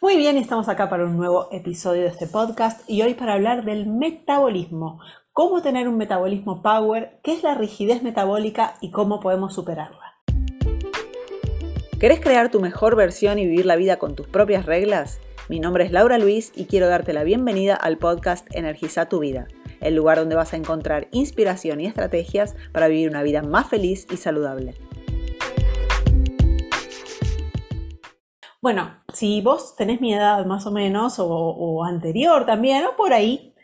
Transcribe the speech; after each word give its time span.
Muy 0.00 0.16
bien, 0.16 0.36
estamos 0.36 0.68
acá 0.68 0.88
para 0.88 1.04
un 1.04 1.16
nuevo 1.16 1.48
episodio 1.50 2.02
de 2.02 2.08
este 2.10 2.28
podcast 2.28 2.88
y 2.88 3.02
hoy 3.02 3.14
para 3.14 3.32
hablar 3.32 3.64
del 3.64 3.86
metabolismo. 3.86 5.00
Cómo 5.32 5.60
tener 5.60 5.88
un 5.88 5.96
metabolismo 5.96 6.62
power, 6.62 7.18
qué 7.24 7.32
es 7.32 7.42
la 7.42 7.56
rigidez 7.56 8.04
metabólica 8.04 8.76
y 8.80 8.92
cómo 8.92 9.18
podemos 9.18 9.54
superarla. 9.54 10.14
¿Querés 11.98 12.20
crear 12.20 12.48
tu 12.48 12.60
mejor 12.60 12.94
versión 12.94 13.40
y 13.40 13.46
vivir 13.46 13.66
la 13.66 13.74
vida 13.74 13.96
con 13.96 14.14
tus 14.14 14.28
propias 14.28 14.66
reglas? 14.66 15.18
Mi 15.48 15.58
nombre 15.58 15.84
es 15.84 15.90
Laura 15.90 16.16
Luis 16.16 16.52
y 16.54 16.66
quiero 16.66 16.86
darte 16.86 17.12
la 17.12 17.24
bienvenida 17.24 17.74
al 17.74 17.98
podcast 17.98 18.46
Energiza 18.54 19.08
tu 19.08 19.18
vida, 19.18 19.48
el 19.80 19.96
lugar 19.96 20.18
donde 20.18 20.36
vas 20.36 20.52
a 20.52 20.58
encontrar 20.58 21.08
inspiración 21.10 21.80
y 21.80 21.86
estrategias 21.86 22.54
para 22.70 22.86
vivir 22.86 23.10
una 23.10 23.24
vida 23.24 23.42
más 23.42 23.66
feliz 23.66 24.06
y 24.12 24.16
saludable. 24.16 24.76
Bueno, 28.60 28.98
si 29.14 29.40
vos 29.40 29.76
tenés 29.76 30.00
mi 30.00 30.12
edad 30.12 30.44
más 30.44 30.66
o 30.66 30.72
menos, 30.72 31.16
o, 31.18 31.84
anterior 31.84 32.44
también, 32.44 32.84
o 32.86 32.96
por 32.96 33.12
ahí, 33.12 33.54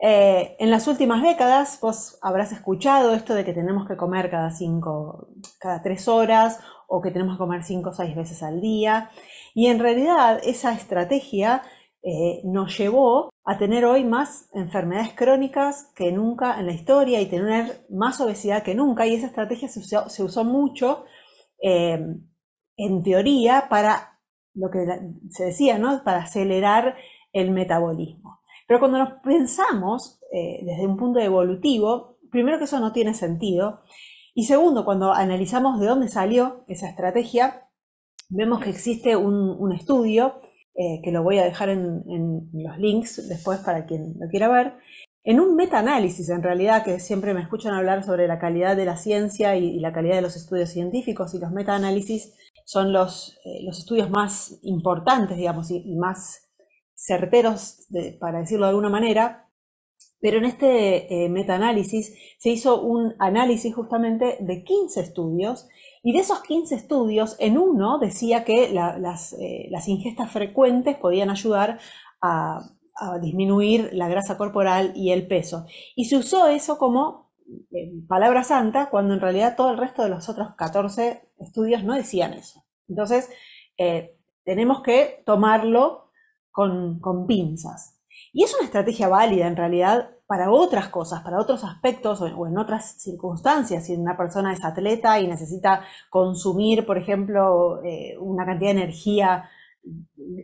eh, 0.00 0.56
en 0.58 0.70
las 0.70 0.86
últimas 0.88 1.22
décadas 1.22 1.78
vos 1.82 2.18
habrás 2.22 2.52
escuchado 2.52 3.14
esto 3.14 3.34
de 3.34 3.44
que 3.44 3.52
tenemos 3.52 3.86
que 3.86 3.96
comer 3.96 4.30
cada 4.30 4.50
cinco, 4.50 5.28
cada 5.58 5.82
tres 5.82 6.08
horas, 6.08 6.60
o 6.86 7.02
que 7.02 7.10
tenemos 7.10 7.34
que 7.36 7.38
comer 7.38 7.62
cinco 7.62 7.90
o 7.90 7.92
seis 7.92 8.16
veces 8.16 8.42
al 8.42 8.60
día. 8.60 9.10
Y 9.54 9.66
en 9.66 9.78
realidad 9.78 10.40
esa 10.42 10.72
estrategia 10.72 11.62
eh, 12.02 12.40
nos 12.44 12.76
llevó 12.78 13.30
a 13.44 13.58
tener 13.58 13.84
hoy 13.84 14.04
más 14.04 14.48
enfermedades 14.54 15.12
crónicas 15.14 15.92
que 15.94 16.12
nunca 16.12 16.58
en 16.58 16.66
la 16.66 16.72
historia 16.72 17.20
y 17.20 17.26
tener 17.26 17.84
más 17.90 18.20
obesidad 18.20 18.62
que 18.62 18.74
nunca. 18.74 19.06
Y 19.06 19.14
esa 19.14 19.26
estrategia 19.26 19.68
se 19.68 20.22
usó, 20.22 20.44
mucho, 20.44 21.04
eh, 21.62 21.98
en 22.76 23.02
teoría, 23.02 23.66
para 23.68 24.17
lo 24.58 24.70
que 24.70 24.86
se 25.30 25.46
decía, 25.46 25.78
¿no? 25.78 26.02
Para 26.04 26.22
acelerar 26.22 26.96
el 27.32 27.50
metabolismo. 27.50 28.40
Pero 28.66 28.80
cuando 28.80 28.98
nos 28.98 29.12
pensamos 29.22 30.20
eh, 30.32 30.60
desde 30.64 30.86
un 30.86 30.96
punto 30.96 31.20
evolutivo, 31.20 32.18
primero 32.30 32.58
que 32.58 32.64
eso 32.64 32.80
no 32.80 32.92
tiene 32.92 33.14
sentido. 33.14 33.80
Y 34.34 34.44
segundo, 34.44 34.84
cuando 34.84 35.12
analizamos 35.12 35.80
de 35.80 35.86
dónde 35.86 36.08
salió 36.08 36.64
esa 36.68 36.88
estrategia, 36.88 37.68
vemos 38.28 38.60
que 38.60 38.70
existe 38.70 39.16
un, 39.16 39.72
estudio, 39.72 40.34
eh, 40.74 41.00
que 41.02 41.12
lo 41.12 41.22
voy 41.22 41.38
a 41.38 41.44
dejar 41.44 41.70
en, 41.70 42.02
los 42.52 42.78
links 42.78 43.28
después 43.28 43.60
para 43.60 43.86
quien 43.86 44.14
lo 44.20 44.28
quiera 44.28 44.48
ver, 44.48 44.74
en 45.24 45.40
un 45.40 45.56
metaanálisis, 45.56 46.28
en 46.30 46.42
realidad, 46.42 46.84
que 46.84 47.00
siempre 47.00 47.34
me 47.34 47.42
escuchan 47.42 47.74
hablar 47.74 48.04
sobre 48.04 48.28
la 48.28 48.38
calidad 48.38 48.76
de 48.76 48.84
la 48.84 48.96
ciencia 48.96 49.56
y, 49.56 49.78
la 49.80 49.92
calidad 49.92 50.16
de 50.16 50.22
los 50.22 50.36
estudios 50.36 50.70
científicos 50.70 51.34
y 51.34 51.38
los 51.38 51.50
metaanálisis 51.50 52.34
son 52.68 52.92
los, 52.92 53.38
eh, 53.46 53.64
los 53.64 53.78
estudios 53.78 54.10
más 54.10 54.58
importantes, 54.60 55.38
digamos, 55.38 55.70
y, 55.70 55.96
más 55.96 56.50
certeros, 56.94 57.88
para 58.20 58.40
decirlo 58.40 58.66
de 58.66 58.70
alguna 58.70 58.90
manera. 58.90 59.48
Pero 60.20 60.36
en 60.36 60.44
este 60.44 61.24
eh, 61.24 61.30
metaanálisis 61.30 62.14
se 62.36 62.50
hizo 62.50 62.82
un 62.82 63.14
análisis 63.20 63.74
justamente 63.74 64.36
de 64.40 64.64
15 64.64 65.00
estudios 65.00 65.66
y 66.02 66.12
de 66.12 66.18
esos 66.18 66.42
15 66.42 66.74
estudios, 66.74 67.36
en 67.38 67.56
uno 67.56 67.98
decía 67.98 68.44
que 68.44 68.68
las, 68.68 69.32
eh, 69.32 69.68
las, 69.70 69.88
ingestas 69.88 70.30
frecuentes 70.30 70.98
podían 70.98 71.30
ayudar 71.30 71.78
a, 72.20 72.68
a, 72.96 73.18
disminuir 73.18 73.88
la 73.94 74.08
grasa 74.08 74.36
corporal 74.36 74.92
y 74.94 75.12
el 75.12 75.26
peso. 75.26 75.64
Y 75.96 76.04
se 76.04 76.18
usó 76.18 76.48
eso 76.48 76.76
como 76.76 77.30
palabra 78.08 78.44
santa, 78.44 78.90
cuando 78.90 79.14
en 79.14 79.20
realidad 79.20 79.56
todo 79.56 79.70
el 79.70 79.78
resto 79.78 80.02
de 80.02 80.10
los 80.10 80.28
otros 80.28 80.54
14 80.56 81.27
estudios 81.40 81.84
no 81.84 81.94
decían 81.94 82.32
eso. 82.34 82.64
Entonces, 82.88 83.28
eh, 83.76 84.16
tenemos 84.44 84.82
que 84.82 85.22
tomarlo 85.26 86.10
con, 86.50 87.26
pinzas. 87.26 88.00
Y 88.32 88.42
es 88.42 88.54
una 88.54 88.64
estrategia 88.64 89.08
válida 89.08 89.46
en 89.46 89.56
realidad 89.56 90.10
para 90.26 90.50
otras 90.50 90.88
cosas, 90.88 91.22
para 91.22 91.38
otros 91.38 91.62
aspectos 91.64 92.20
o 92.20 92.46
en 92.46 92.58
otras 92.58 93.00
circunstancias. 93.00 93.86
Si 93.86 93.94
una 93.94 94.16
persona 94.16 94.52
es 94.52 94.64
atleta 94.64 95.20
y 95.20 95.28
necesita 95.28 95.84
consumir, 96.10 96.84
por 96.84 96.98
ejemplo, 96.98 97.82
eh, 97.84 98.16
una 98.18 98.44
cantidad 98.44 98.74
de 98.74 98.82
energía 98.82 99.48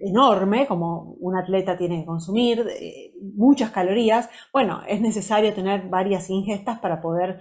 enorme, 0.02 0.66
como 0.66 1.16
un 1.20 1.36
atleta 1.36 1.76
tiene 1.76 2.00
que 2.00 2.06
consumir, 2.06 2.64
eh, 2.80 3.12
muchas 3.34 3.70
calorías, 3.70 4.30
bueno, 4.52 4.82
es 4.86 5.00
necesario 5.00 5.52
tener 5.52 5.88
varias 5.88 6.30
ingestas 6.30 6.78
para 6.78 7.02
poder 7.02 7.40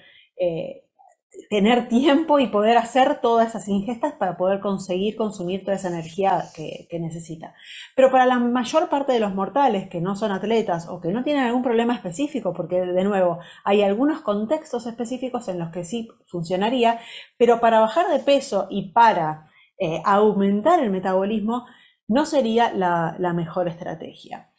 tener 1.50 1.88
tiempo 1.88 2.40
y 2.40 2.48
poder 2.48 2.78
hacer 2.78 3.20
todas 3.22 3.50
esas 3.50 3.68
ingestas 3.68 4.14
para 4.14 4.38
poder 4.38 4.60
conseguir 4.60 5.16
consumir 5.16 5.64
toda 5.64 5.78
esa 5.78 5.90
energía 5.90 6.46
que, 6.56 6.88
necesita. 7.00 7.54
Pero 7.96 8.12
para 8.12 8.26
la 8.26 8.40
mayor 8.40 8.90
parte 8.90 9.12
de 9.14 9.20
los 9.20 9.34
mortales 9.34 9.90
que 9.90 10.00
no 10.00 10.16
son 10.16 10.32
atletas 10.32 10.88
o 10.88 11.02
que 11.02 11.10
no 11.10 11.24
tienen 11.24 11.44
algún 11.44 11.64
problema 11.64 11.96
específico, 11.96 12.54
porque 12.54 12.82
de 12.82 13.04
nuevo 13.04 13.40
hay 13.64 13.82
algunos 13.82 14.22
contextos 14.22 14.86
específicos 14.86 15.48
en 15.48 15.60
los 15.60 15.70
que 15.70 15.84
sí 15.84 16.08
funcionaría, 16.28 17.00
pero 17.38 17.60
para 17.60 17.80
bajar 17.80 18.08
de 18.10 18.20
peso 18.20 18.68
y 18.70 18.92
para 18.92 19.50
eh, 19.78 20.02
aumentar 20.06 20.80
el 20.80 20.92
metabolismo, 20.92 21.66
no 22.08 22.26
sería 22.26 22.74
la, 22.74 23.34
mejor 23.34 23.68
estrategia. 23.68 24.52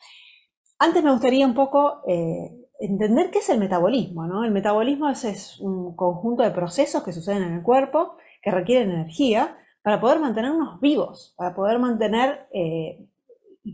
Antes 0.79 1.03
me 1.05 1.12
gustaría 1.12 1.47
un 1.47 1.55
poco 1.55 2.03
eh, 2.09 2.64
entender 2.79 3.31
qué 3.31 3.39
es 3.39 3.49
el 3.49 3.59
metabolismo. 3.59 4.27
¿no? 4.27 4.45
El 4.45 4.51
metabolismo 4.51 5.09
es, 5.09 5.61
un 5.61 5.95
conjunto 5.97 6.43
de 6.43 6.51
procesos 6.51 7.03
que 7.03 7.12
suceden 7.12 7.43
en 7.43 7.55
el 7.55 7.62
cuerpo, 7.62 8.17
que 8.43 8.51
requieren 8.51 8.91
energía, 8.91 9.59
para 9.83 10.01
poder 10.01 10.19
mantenernos 10.19 10.81
vivos, 10.81 11.35
para 11.37 11.55
poder 11.55 11.79
mantener, 11.79 12.47
eh, 12.53 13.07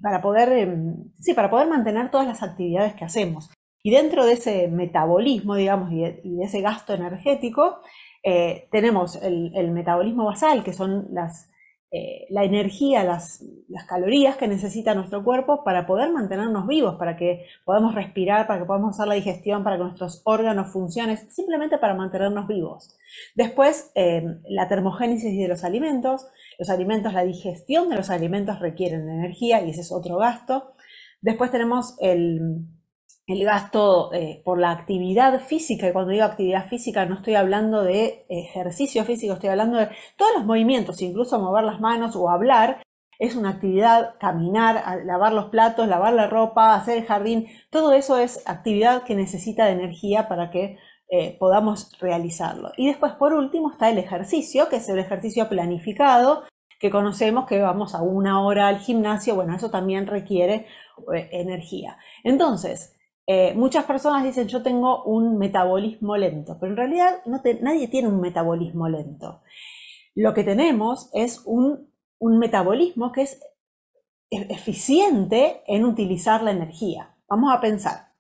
para 0.02 0.20
poder, 0.20 0.52
em, 0.52 1.12
sí, 1.20 1.34
para 1.34 1.50
poder 1.50 1.68
mantener 1.68 2.10
todas 2.10 2.26
las 2.26 2.42
actividades 2.42 2.94
que 2.94 3.04
hacemos. 3.04 3.50
Y 3.82 3.90
dentro 3.92 4.26
de 4.26 4.32
ese 4.32 4.68
metabolismo, 4.68 5.54
digamos, 5.54 5.92
y 5.92 6.00
de, 6.00 6.44
ese 6.44 6.60
gasto 6.60 6.94
energético, 6.94 7.80
eh, 8.22 8.68
tenemos 8.70 9.16
el, 9.22 9.70
metabolismo 9.70 10.24
basal, 10.26 10.62
que 10.62 10.72
son 10.72 11.08
las 11.12 11.50
eh, 11.92 12.26
la 12.30 12.44
energía, 12.44 13.02
las, 13.02 13.44
calorías 13.88 14.36
que 14.36 14.46
necesita 14.46 14.94
nuestro 14.94 15.24
cuerpo 15.24 15.64
para 15.64 15.86
poder 15.86 16.12
mantenernos 16.12 16.66
vivos, 16.68 16.94
para 16.96 17.16
que 17.16 17.46
podamos 17.64 17.96
respirar, 17.96 18.46
para 18.46 18.60
que 18.60 18.66
podamos 18.66 18.94
hacer 18.94 19.08
la 19.08 19.14
digestión, 19.14 19.64
para 19.64 19.76
que 19.76 19.82
nuestros 19.82 20.22
órganos 20.24 20.72
funcionen, 20.72 21.16
simplemente 21.30 21.78
para 21.78 21.94
mantenernos 21.94 22.46
vivos. 22.46 22.96
Después, 23.34 23.90
eh, 23.96 24.22
la 24.48 24.68
termogénesis 24.68 25.36
de 25.36 25.48
los 25.48 25.64
alimentos. 25.64 26.26
Los 26.58 26.70
alimentos, 26.70 27.12
la 27.12 27.24
digestión 27.24 27.88
de 27.88 27.96
los 27.96 28.10
alimentos 28.10 28.60
requieren 28.60 29.08
energía 29.08 29.60
y 29.62 29.70
ese 29.70 29.80
es 29.80 29.90
otro 29.90 30.18
gasto. 30.18 30.74
Después 31.20 31.50
tenemos 31.50 31.96
el, 32.00 32.66
el 33.30 33.44
gasto 33.44 34.12
eh, 34.12 34.42
por 34.44 34.58
la 34.58 34.70
actividad 34.70 35.40
física, 35.40 35.88
y 35.88 35.92
cuando 35.92 36.12
digo 36.12 36.24
actividad 36.24 36.68
física 36.68 37.06
no 37.06 37.16
estoy 37.16 37.34
hablando 37.34 37.82
de 37.82 38.24
ejercicio 38.28 39.04
físico, 39.04 39.34
estoy 39.34 39.50
hablando 39.50 39.78
de 39.78 39.88
todos 40.16 40.32
los 40.36 40.44
movimientos, 40.44 41.02
incluso 41.02 41.38
mover 41.38 41.64
las 41.64 41.80
manos 41.80 42.16
o 42.16 42.30
hablar, 42.30 42.82
es 43.20 43.36
una 43.36 43.50
actividad, 43.50 44.14
caminar, 44.18 44.82
lavar 45.04 45.34
los 45.34 45.50
platos, 45.50 45.86
lavar 45.86 46.14
la 46.14 46.26
ropa, 46.26 46.74
hacer 46.74 46.98
el 46.98 47.04
jardín, 47.04 47.48
todo 47.70 47.92
eso 47.92 48.18
es 48.18 48.42
actividad 48.46 49.02
que 49.04 49.14
necesita 49.14 49.66
de 49.66 49.72
energía 49.72 50.26
para 50.26 50.50
que 50.50 50.78
eh, 51.10 51.36
podamos 51.38 51.92
realizarlo. 52.00 52.72
Y 52.78 52.86
después, 52.86 53.12
por 53.12 53.34
último, 53.34 53.70
está 53.72 53.90
el 53.90 53.98
ejercicio, 53.98 54.70
que 54.70 54.76
es 54.76 54.88
el 54.88 54.98
ejercicio 54.98 55.50
planificado, 55.50 56.44
que 56.78 56.90
conocemos 56.90 57.46
que 57.46 57.60
vamos 57.60 57.94
a 57.94 58.00
una 58.00 58.40
hora 58.42 58.68
al 58.68 58.78
gimnasio, 58.78 59.34
bueno, 59.34 59.54
eso 59.54 59.70
también 59.70 60.06
requiere 60.06 60.66
eh, 61.14 61.28
energía. 61.32 61.98
Entonces, 62.24 62.96
eh, 63.26 63.54
muchas 63.54 63.84
personas 63.84 64.24
dicen 64.24 64.48
yo 64.48 64.62
tengo 64.62 65.04
un 65.04 65.38
metabolismo 65.38 66.16
lento, 66.16 66.56
pero 66.58 66.72
en 66.72 66.76
realidad 66.76 67.20
nadie 67.60 67.88
tiene 67.88 68.08
un 68.08 68.20
metabolismo 68.20 68.88
lento. 68.88 69.42
Lo 70.14 70.34
que 70.34 70.44
tenemos 70.44 71.10
es 71.12 71.42
un, 71.44 71.88
metabolismo 72.20 73.12
que 73.12 73.22
es 73.22 73.40
e-, 74.30 74.52
eficiente 74.52 75.62
en 75.66 75.84
utilizar 75.84 76.42
la 76.42 76.50
energía. 76.50 77.16
Vamos 77.28 77.54
a 77.54 77.60
pensar. 77.60 78.10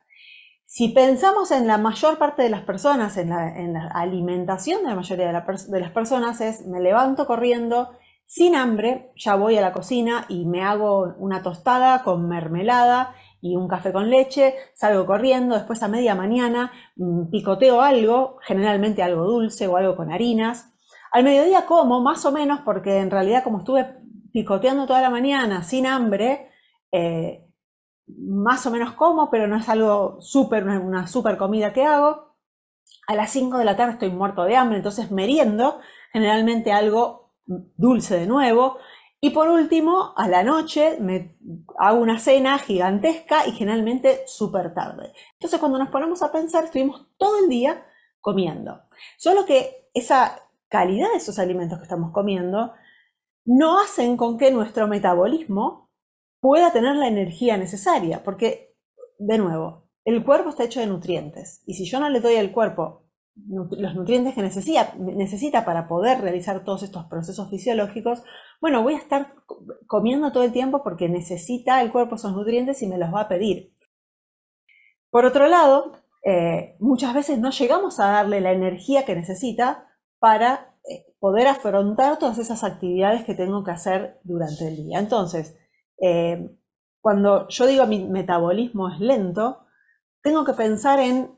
Si 0.64 0.88
pensamos 0.88 1.50
en 1.50 1.66
la 1.66 1.78
mayor 1.78 2.16
parte 2.16 2.42
de 2.42 2.50
las 2.50 2.62
personas, 2.62 3.16
en 3.16 3.30
la, 3.30 3.88
alimentación 3.88 4.84
de 4.84 4.90
la 4.90 4.94
mayoría 4.94 5.26
de 5.26 5.80
las 5.80 5.90
personas, 5.90 6.40
es 6.40 6.64
me 6.64 6.80
levanto 6.80 7.26
corriendo, 7.26 7.90
sin 8.24 8.54
hambre, 8.54 9.10
ya 9.16 9.34
voy 9.34 9.58
a 9.58 9.60
la 9.60 9.72
cocina 9.72 10.26
y 10.28 10.44
me 10.44 10.62
hago 10.62 11.16
una 11.18 11.42
tostada 11.42 12.04
con 12.04 12.28
mermelada 12.28 13.12
y 13.40 13.56
un 13.56 13.68
café 13.68 13.92
con 13.92 14.10
leche, 14.10 14.54
salgo 14.74 15.06
corriendo, 15.06 15.54
después 15.54 15.82
a 15.82 15.88
media 15.88 16.14
mañana 16.14 16.72
mm, 16.96 17.30
picoteo 17.30 17.80
algo, 17.80 18.38
generalmente 18.42 19.02
algo 19.02 19.24
dulce 19.24 19.66
o 19.66 19.76
algo 19.76 19.96
con 19.96 20.12
harinas. 20.12 20.72
Al 21.12 21.24
mediodía 21.24 21.66
como, 21.66 22.00
más 22.00 22.24
o 22.24 22.32
menos, 22.32 22.60
porque 22.60 22.98
en 22.98 23.10
realidad 23.10 23.42
como 23.42 23.58
estuve 23.58 23.96
picoteando 24.32 24.86
toda 24.86 25.00
la 25.00 25.10
mañana 25.10 25.62
sin 25.62 25.86
hambre, 25.86 26.50
eh, 26.92 27.46
más 28.06 28.66
o 28.66 28.70
menos 28.70 28.92
como, 28.92 29.30
pero 29.30 29.46
no 29.46 29.56
es 29.56 29.68
algo 29.68 30.20
súper, 30.20 30.64
una 30.64 31.06
súper 31.06 31.36
comida 31.36 31.72
que 31.72 31.84
hago. 31.84 32.36
A 33.06 33.14
las 33.14 33.30
5 33.30 33.58
de 33.58 33.64
la 33.64 33.76
tarde 33.76 33.92
estoy 33.92 34.10
muerto 34.10 34.44
de 34.44 34.56
hambre, 34.56 34.78
entonces 34.78 35.10
meriendo, 35.10 35.80
generalmente 36.12 36.72
algo 36.72 37.32
dulce 37.46 38.16
de 38.16 38.26
nuevo, 38.26 38.78
Y 39.22 39.30
por 39.30 39.48
último, 39.48 40.14
a 40.16 40.28
la 40.28 40.42
noche 40.42 40.98
hago 41.78 42.00
una 42.00 42.18
cena 42.18 42.58
gigantesca 42.58 43.46
y 43.46 43.52
generalmente 43.52 44.22
súper 44.26 44.72
tarde. 44.72 45.12
Entonces 45.34 45.60
cuando 45.60 45.78
nos 45.78 45.90
ponemos 45.90 46.22
a 46.22 46.32
pensar, 46.32 46.64
estuvimos 46.64 47.06
todo 47.18 47.38
el 47.38 47.50
día 47.50 47.86
comiendo. 48.20 48.82
Solo 49.18 49.44
que 49.44 49.90
esa 49.92 50.40
calidad 50.68 51.10
de 51.10 51.18
esos 51.18 51.38
alimentos 51.38 51.78
que 51.78 51.84
estamos 51.84 52.12
comiendo 52.12 52.72
no 53.44 53.80
hacen 53.80 54.16
con 54.16 54.38
que 54.38 54.50
nuestro 54.50 54.88
metabolismo 54.88 55.90
pueda 56.40 56.72
tener 56.72 56.96
la 56.96 57.08
energía 57.08 57.56
necesaria, 57.58 58.22
porque, 58.22 58.74
de 59.18 59.36
nuevo, 59.38 59.88
el 60.04 60.24
cuerpo 60.24 60.50
está 60.50 60.64
hecho 60.64 60.80
de 60.80 60.86
nutrientes. 60.86 61.62
Y 61.66 61.74
si 61.74 61.84
yo 61.84 62.00
no 62.00 62.08
le 62.08 62.20
doy 62.20 62.36
al 62.36 62.52
cuerpo 62.52 63.04
los 63.48 63.94
nutrientes 63.94 64.34
que 64.34 64.42
necesita 64.42 65.64
para 65.64 65.88
poder 65.88 66.20
realizar 66.20 66.64
todos 66.64 66.82
estos 66.82 67.04
procesos 67.06 67.48
fisiológicos, 67.48 68.22
bueno, 68.60 68.82
voy 68.82 68.94
a 68.94 68.98
estar 68.98 69.34
comiendo 69.86 70.32
todo 70.32 70.44
el 70.44 70.52
tiempo 70.52 70.82
porque 70.82 71.08
necesita 71.08 71.80
el 71.80 71.90
cuerpo 71.90 72.16
esos 72.16 72.32
nutrientes 72.32 72.82
y 72.82 72.86
me 72.86 72.98
los 72.98 73.12
va 73.12 73.22
a 73.22 73.28
pedir. 73.28 73.74
Por 75.10 75.24
otro 75.24 75.48
lado, 75.48 75.92
eh, 76.24 76.76
muchas 76.78 77.14
veces 77.14 77.38
no 77.38 77.50
llegamos 77.50 77.98
a 77.98 78.10
darle 78.10 78.40
la 78.40 78.52
energía 78.52 79.04
que 79.04 79.16
necesita 79.16 79.88
para 80.18 80.76
eh, 80.88 81.06
poder 81.18 81.46
afrontar 81.46 82.18
todas 82.18 82.38
esas 82.38 82.62
actividades 82.62 83.24
que 83.24 83.34
tengo 83.34 83.64
que 83.64 83.70
hacer 83.70 84.20
durante 84.22 84.68
el 84.68 84.76
día. 84.76 84.98
Entonces, 84.98 85.56
eh, 86.00 86.50
cuando 87.00 87.48
yo 87.48 87.66
digo 87.66 87.86
mi 87.86 88.04
metabolismo 88.04 88.90
es 88.90 89.00
lento, 89.00 89.66
tengo 90.22 90.44
que 90.44 90.52
pensar 90.52 91.00
en 91.00 91.34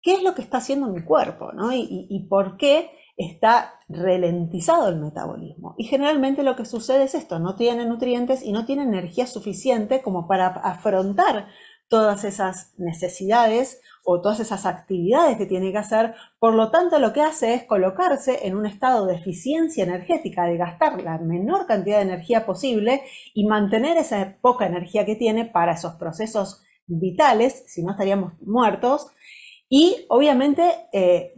qué 0.00 0.14
es 0.14 0.22
lo 0.22 0.34
que 0.34 0.42
está 0.42 0.58
haciendo 0.58 0.88
mi 0.88 1.02
cuerpo, 1.02 1.52
¿no? 1.52 1.72
Y, 1.72 2.26
por 2.30 2.56
qué 2.56 2.90
está 3.18 3.74
ralentizado 3.88 4.88
el 4.88 4.96
metabolismo. 4.96 5.74
Y 5.76 5.84
generalmente 5.84 6.44
lo 6.44 6.54
que 6.56 6.64
sucede 6.64 7.04
es 7.04 7.14
esto, 7.14 7.40
no 7.40 7.56
tiene 7.56 7.84
nutrientes 7.84 8.42
y 8.42 8.52
no 8.52 8.64
tiene 8.64 8.84
energía 8.84 9.26
suficiente 9.26 10.00
como 10.02 10.28
para 10.28 10.46
afrontar 10.46 11.48
todas 11.88 12.24
esas 12.24 12.74
necesidades 12.78 13.80
o 14.04 14.20
todas 14.20 14.40
esas 14.40 14.66
actividades 14.66 15.36
que 15.36 15.46
tiene 15.46 15.72
que 15.72 15.78
hacer. 15.78 16.14
Por 16.38 16.54
lo 16.54 16.70
tanto, 16.70 16.98
lo 16.98 17.12
que 17.12 17.22
hace 17.22 17.54
es 17.54 17.64
colocarse 17.64 18.46
en 18.46 18.56
un 18.56 18.66
estado 18.66 19.06
de 19.06 19.16
eficiencia 19.16 19.84
energética, 19.84 20.44
de 20.44 20.56
gastar 20.56 21.02
la 21.02 21.18
menor 21.18 21.66
cantidad 21.66 21.96
de 21.96 22.04
energía 22.04 22.46
posible 22.46 23.02
y 23.34 23.46
mantener 23.46 23.96
esa 23.96 24.36
poca 24.40 24.66
energía 24.66 25.04
que 25.04 25.16
tiene 25.16 25.44
para 25.44 25.72
esos 25.72 25.94
procesos 25.96 26.62
vitales, 26.86 27.64
si 27.66 27.82
no 27.82 27.92
estaríamos 27.92 28.32
muertos, 28.40 29.08
y 29.68 30.06
obviamente 30.08 30.62
eh, 30.92 31.34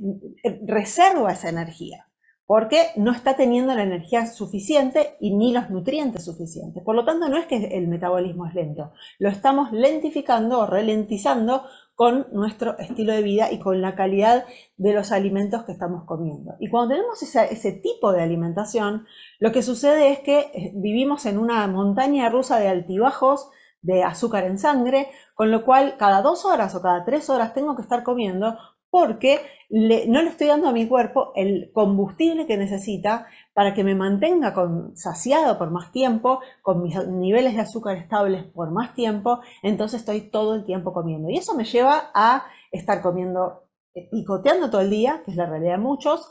reserva 0.67 1.32
esa 1.32 1.49
energía, 1.49 2.09
porque 2.47 2.88
no 2.97 3.12
está 3.12 3.37
teniendo 3.37 3.75
la 3.75 3.82
energía 3.82 4.27
suficiente 4.27 5.17
y 5.21 5.35
ni 5.35 5.53
los 5.53 5.71
nutrientes 5.71 6.25
suficientes. 6.25 6.82
Por 6.85 6.94
lo 6.94 7.05
tanto, 7.05 7.29
no 7.29 7.37
es 7.37 7.47
que 7.47 7.56
el 7.56 7.88
metabolismo 7.88 8.47
es 8.47 8.55
lento, 8.55 8.93
lo 9.19 9.29
estamos 9.29 9.73
lentificando 9.73 10.61
o 10.61 10.67
ralentizando 10.67 11.65
con 12.00 12.29
nuestro 12.32 12.79
estilo 12.79 13.12
de 13.12 13.21
vida 13.21 13.53
y 13.53 13.59
con 13.59 13.82
la 13.82 13.94
calidad 13.94 14.47
de 14.79 14.94
los 14.94 15.12
alimentos 15.12 15.65
que 15.65 15.73
estamos 15.73 16.05
comiendo. 16.05 16.55
Y 16.59 16.71
cuando 16.71 16.94
tenemos 16.94 17.23
ese 17.23 17.73
tipo 17.73 18.11
de 18.12 18.23
alimentación, 18.23 19.05
lo 19.38 19.53
que 19.53 19.61
sucede 19.61 20.11
es 20.11 20.21
que 20.21 20.38
eh, 20.55 20.73
vivimos 20.75 21.27
en 21.27 21.37
una 21.37 21.67
montaña 21.67 22.31
rusa 22.31 22.59
de 22.59 22.69
altibajos, 22.69 23.50
de 23.82 24.03
azúcar 24.03 24.44
en 24.44 24.59
sangre, 24.59 25.11
con 25.35 25.50
lo 25.50 25.65
cual 25.65 25.97
cada 25.99 26.23
dos 26.23 26.44
horas 26.44 26.75
o 26.75 26.82
cada 26.82 27.05
tres 27.05 27.31
horas 27.31 27.55
tengo 27.55 27.77
que 27.77 27.82
estar 27.82 28.03
comiendo 28.03 28.56
porque 28.91 29.41
no 29.71 30.21
le 30.21 30.29
estoy 30.29 30.49
dando 30.49 30.69
a 30.69 30.73
mi 30.73 30.88
cuerpo 30.88 31.32
el 31.37 31.71
combustible 31.73 32.44
que 32.47 32.56
necesita 32.56 33.29
para 33.55 33.73
que 33.73 33.85
me 33.85 33.94
mantenga 33.94 34.53
con, 34.53 34.97
saciado 34.97 35.59
por 35.59 35.71
más 35.71 35.93
tiempo, 35.93 36.41
con 36.61 36.82
mis 36.82 36.97
niveles 37.06 37.55
de 37.55 37.61
azúcar 37.61 37.97
estables 37.97 38.44
por 38.44 38.73
más 38.73 38.94
tiempo, 38.94 39.41
entonces 39.62 40.00
estoy 40.00 40.23
todo 40.23 40.56
el 40.56 40.65
tiempo 40.65 40.93
comiendo. 40.93 41.31
Y 41.31 41.37
eso 41.37 41.55
me 41.55 41.65
lleva 41.65 42.11
a 42.15 42.47
estar 42.73 43.00
comiendo, 43.00 43.69
eh, 43.94 44.09
picoteando 44.11 44.71
todo 44.71 44.81
el 44.81 44.91
día, 44.91 45.23
que 45.25 45.31
es 45.31 45.37
la 45.37 45.47
realidad 45.47 45.77
de 45.77 45.82
muchos, 45.82 46.29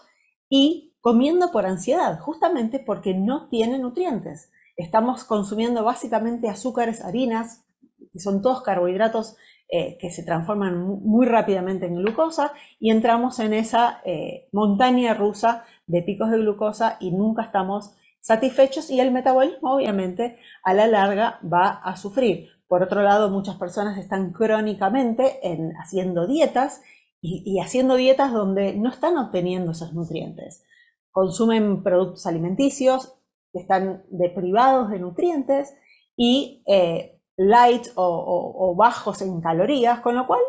y 0.50 0.98
comiendo 1.00 1.51
por 1.51 1.66
ansiedad, 1.66 2.19
justamente 2.19 2.80
porque 2.80 3.13
no 3.13 3.48
tiene 3.48 3.80
nutrientes. 3.80 4.51
Estamos 4.79 5.25
consumiendo 5.25 5.83
básicamente 5.83 6.47
azúcares, 6.47 7.03
harinas, 7.03 7.65
que 8.13 8.19
son 8.19 8.41
todos 8.41 8.61
carbohidratos 8.61 9.35
eh, 9.67 9.97
que 9.99 10.09
se 10.09 10.23
transforman 10.23 10.79
muy 10.79 11.25
rápidamente 11.25 11.85
en 11.85 11.95
glucosa 11.95 12.53
y 12.79 12.89
entramos 12.89 13.39
en 13.39 13.51
esa 13.51 14.01
eh, 14.05 14.47
montaña 14.53 15.13
rusa 15.13 15.65
de 15.85 16.01
picos 16.01 16.31
de 16.31 16.37
glucosa 16.37 16.95
y 17.01 17.11
nunca 17.11 17.41
estamos 17.41 17.91
satisfechos 18.21 18.89
y 18.89 19.01
el 19.01 19.11
metabolismo 19.11 19.75
obviamente 19.75 20.37
a 20.63 20.73
la 20.73 20.87
larga 20.87 21.41
va 21.43 21.71
a 21.71 21.97
sufrir. 21.97 22.47
Por 22.69 22.81
otro 22.81 23.03
lado, 23.03 23.29
muchas 23.29 23.57
personas 23.57 23.97
están 23.97 24.31
crónicamente 24.31 25.39
en, 25.43 25.73
haciendo 25.75 26.25
dietas 26.25 26.81
y, 27.19 27.43
y 27.45 27.59
haciendo 27.59 27.95
dietas 27.95 28.31
donde 28.31 28.75
no 28.75 28.89
están 28.89 29.17
obteniendo 29.17 29.73
esos 29.73 29.93
nutrientes. 29.93 30.63
Consumen 31.11 31.83
productos 31.83 32.25
alimenticios, 32.25 33.19
están 33.54 34.04
deprivados 34.10 34.90
de 34.90 35.00
nutrientes 35.00 35.74
y 36.16 36.63
eh, 36.68 37.19
light 37.38 37.88
o, 37.96 38.75
bajos 38.78 39.22
en 39.22 39.40
calorías, 39.42 40.01
con 40.01 40.16
lo 40.16 40.28
cual 40.28 40.42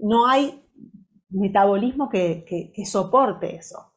no 0.00 0.28
hay 0.28 0.64
metabolismo 1.28 2.08
que, 2.08 2.72
soporte 2.84 3.56
eso. 3.56 3.92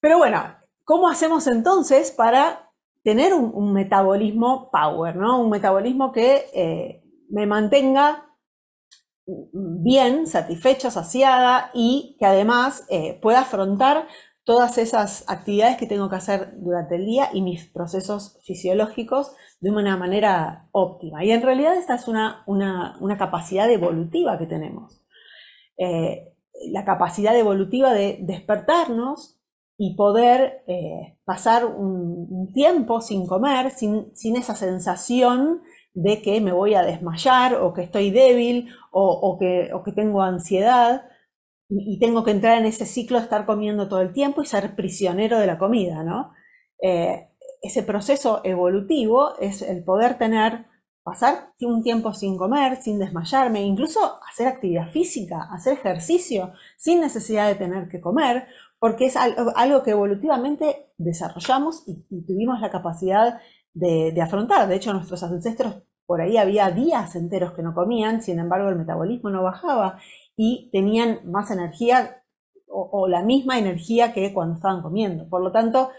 Pero 0.00 0.18
bueno, 0.18 0.42
¿cómo 0.84 1.08
hacemos 1.08 1.46
entonces 1.46 2.10
para 2.12 2.70
tener 3.02 3.32
un, 3.32 3.72
metabolismo 3.72 4.70
power, 4.70 5.16
¿no? 5.16 5.40
un 5.40 5.50
metabolismo 5.50 6.12
que 6.12 6.46
eh, 6.54 7.02
me 7.30 7.46
mantenga 7.46 8.24
bien, 9.26 10.26
satisfecha, 10.26 10.90
saciada 10.90 11.70
y 11.72 12.16
que 12.18 12.26
además 12.26 12.84
eh, 12.90 13.18
pueda 13.22 13.40
afrontar 13.40 14.06
todas 14.44 14.76
esas 14.76 15.24
actividades 15.26 15.78
que 15.78 15.86
tengo 15.86 16.10
que 16.10 16.16
hacer 16.16 16.54
durante 16.58 16.96
el 16.96 17.06
día 17.06 17.30
y 17.32 17.40
mis 17.40 17.66
procesos 17.66 18.38
fisiológicos 18.44 19.32
de 19.60 19.70
una 19.70 19.96
manera 19.96 20.68
óptima. 20.72 21.24
Y 21.24 21.32
en 21.32 21.42
realidad 21.42 21.76
esta 21.76 21.94
es 21.94 22.06
una, 22.08 22.44
capacidad 23.18 23.70
evolutiva 23.70 24.38
que 24.38 24.46
tenemos. 24.46 25.02
Eh, 25.78 26.34
la 26.70 26.84
capacidad 26.84 27.36
evolutiva 27.36 27.92
de 27.92 28.18
despertarnos 28.20 29.40
y 29.76 29.96
poder 29.96 30.62
eh, 30.68 31.18
pasar 31.24 31.64
un, 31.64 32.52
tiempo 32.52 33.00
sin 33.00 33.26
comer, 33.26 33.70
sin, 33.70 34.14
sin, 34.14 34.36
esa 34.36 34.54
sensación 34.54 35.62
de 35.94 36.22
que 36.22 36.40
me 36.40 36.52
voy 36.52 36.74
a 36.74 36.82
desmayar 36.82 37.56
o 37.56 37.72
que 37.72 37.82
estoy 37.82 38.10
débil 38.10 38.68
o, 38.92 39.36
que, 39.40 39.70
o 39.72 39.82
que 39.82 39.92
tengo 39.92 40.22
ansiedad 40.22 41.04
y, 41.76 41.98
tengo 41.98 42.24
que 42.24 42.30
entrar 42.30 42.58
en 42.58 42.66
ese 42.66 42.86
ciclo 42.86 43.18
de 43.18 43.24
estar 43.24 43.46
comiendo 43.46 43.88
todo 43.88 44.00
el 44.00 44.12
tiempo 44.12 44.42
y 44.42 44.46
ser 44.46 44.74
prisionero 44.76 45.38
de 45.38 45.46
la 45.46 45.58
comida, 45.58 46.02
¿no? 46.02 46.32
Eh, 46.80 47.28
ese 47.62 47.82
proceso 47.82 48.40
evolutivo 48.44 49.38
es 49.38 49.62
el 49.62 49.84
poder 49.84 50.18
tener, 50.18 50.66
pasar 51.02 51.52
un 51.60 51.82
tiempo 51.82 52.12
sin 52.12 52.36
comer, 52.36 52.76
sin 52.76 52.98
desmayarme, 52.98 53.62
incluso 53.62 54.00
hacer 54.30 54.46
actividad 54.46 54.90
física, 54.90 55.48
hacer 55.52 55.74
ejercicio 55.74 56.52
sin 56.76 57.00
necesidad 57.00 57.48
de 57.48 57.54
tener 57.54 57.88
que 57.88 58.00
comer, 58.00 58.46
porque 58.78 59.06
es 59.06 59.16
algo, 59.16 59.82
que 59.82 59.92
evolutivamente 59.92 60.90
desarrollamos 60.98 61.84
y, 61.86 62.04
tuvimos 62.26 62.60
la 62.60 62.70
capacidad 62.70 63.40
de, 63.72 64.12
de, 64.12 64.22
afrontar. 64.22 64.68
De 64.68 64.76
hecho, 64.76 64.92
nuestros 64.92 65.22
ancestros 65.22 65.82
por 66.06 66.20
ahí 66.20 66.36
había 66.36 66.70
días 66.70 67.16
enteros 67.16 67.52
que 67.52 67.62
no 67.62 67.74
comían, 67.74 68.20
sin 68.20 68.38
embargo 68.38 68.68
el 68.68 68.76
metabolismo 68.76 69.30
no 69.30 69.42
bajaba 69.42 69.98
y 70.36 70.70
tenían 70.72 71.20
más 71.24 71.50
energía 71.50 72.22
o, 72.66 73.06
la 73.06 73.22
misma 73.22 73.58
energía 73.58 74.12
que 74.12 74.32
cuando 74.32 74.56
estaban 74.56 74.82
comiendo. 74.82 75.28
Por 75.28 75.42
lo 75.42 75.52
tanto, 75.52 75.90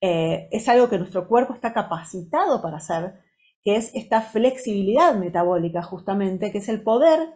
eh, 0.00 0.48
es 0.50 0.68
algo 0.68 0.88
que 0.88 0.98
nuestro 0.98 1.28
cuerpo 1.28 1.52
está 1.52 1.74
capacitado 1.74 2.62
para 2.62 2.78
hacer, 2.78 3.20
que 3.62 3.76
es 3.76 3.94
esta 3.94 4.22
flexibilidad 4.22 5.14
metabólica 5.14 5.82
justamente, 5.82 6.50
que 6.50 6.58
es 6.58 6.68
el 6.70 6.82
poder 6.82 7.34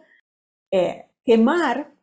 eh, 0.71 1.05
quemar 1.23 1.93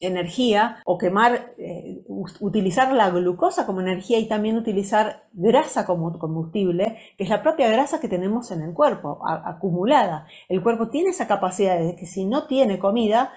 energía 0.00 0.80
o 0.84 0.96
quemar, 0.96 1.54
eh, 1.58 2.02
utilizar 2.40 2.92
la 2.92 3.10
glucosa 3.10 3.66
como 3.66 3.80
energía 3.80 4.18
y 4.18 4.28
también 4.28 4.56
utilizar 4.56 5.28
grasa 5.32 5.86
como 5.86 6.18
combustible, 6.18 6.98
que 7.16 7.24
es 7.24 7.30
la 7.30 7.42
propia 7.42 7.68
grasa 7.68 8.00
que 8.00 8.08
tenemos 8.08 8.50
en 8.50 8.62
el 8.62 8.74
cuerpo, 8.74 9.20
acumulada. 9.26 10.26
El 10.48 10.62
cuerpo 10.62 10.88
tiene 10.88 11.10
esa 11.10 11.26
capacidad 11.26 11.78
de 11.78 11.96
que 11.96 12.06
si 12.06 12.24
no 12.24 12.46
tiene 12.46 12.78
comida, 12.78 13.32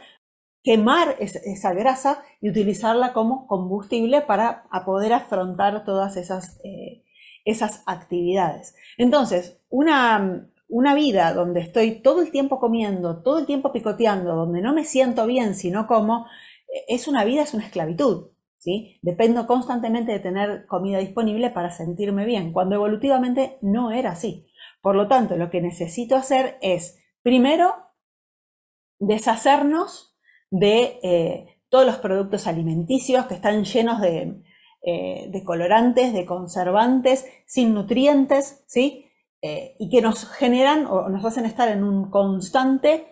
quemar 0.64 1.16
esa 1.20 1.74
grasa 1.74 2.24
y 2.40 2.50
utilizarla 2.50 3.14
como 3.14 3.48
combustible 3.48 4.22
para 4.22 4.66
poder 4.86 5.14
afrontar 5.14 5.84
todas 5.84 6.18
esas, 6.18 6.60
eh, 6.64 7.04
esas 7.46 7.84
actividades. 7.88 8.76
Entonces, 8.98 9.60
una, 9.70 10.48
una 10.72 10.96
vida 10.96 11.34
donde 11.34 11.62
estoy 11.62 12.02
todo 12.02 12.22
el 12.22 12.32
tiempo 12.32 12.60
comiendo, 12.60 13.22
todo 13.24 13.40
el 13.40 13.46
tiempo 13.46 13.74
picoteando, 13.74 14.36
donde 14.36 14.62
no 14.62 14.74
me 14.74 14.86
siento 14.86 15.26
bien 15.26 15.56
si 15.56 15.72
no 15.72 15.88
como, 15.88 16.28
es 16.88 17.08
una 17.08 17.24
vida, 17.24 17.44
es 17.44 17.54
una 17.54 17.66
esclavitud. 17.66 18.32
¿sí? 18.62 19.00
Dependo 19.02 19.48
constantemente 19.48 20.12
de 20.12 20.20
tener 20.20 20.66
comida 20.68 21.00
disponible 21.00 21.50
para 21.50 21.72
sentirme 21.72 22.26
bien, 22.26 22.54
cuando 22.54 22.76
evolutivamente 22.76 23.58
no 23.62 23.92
era 23.92 24.12
así. 24.12 24.48
Por 24.82 24.96
lo 24.96 25.08
tanto, 25.08 25.36
lo 25.36 25.50
que 25.50 25.62
necesito 25.62 26.16
hacer 26.16 26.58
es, 26.62 27.00
primero, 27.24 27.74
deshacernos 29.00 30.16
de 30.52 31.00
eh, 31.02 31.58
todos 31.70 31.86
los 31.86 31.98
productos 31.98 32.46
alimenticios 32.46 33.26
que 33.26 33.34
están 33.34 33.64
llenos 33.64 34.00
de, 34.00 34.44
eh, 34.84 35.44
colorantes, 35.44 36.14
de 36.14 36.26
conservantes, 36.26 37.26
sin 37.46 37.74
nutrientes, 37.74 38.64
¿sí? 38.68 39.08
Eh, 39.42 39.76
y 39.80 39.90
que 39.90 40.02
nos 40.02 40.30
generan 40.30 40.86
o 40.86 41.10
nos 41.10 41.26
hacen 41.26 41.46
estar 41.46 41.68
en 41.70 41.84
un 41.84 42.12
constante 42.12 43.08